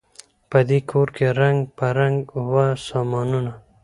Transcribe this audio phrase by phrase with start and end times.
[0.49, 2.19] په دې کورکي رنګ په رنګ
[2.51, 3.51] وه سامانونه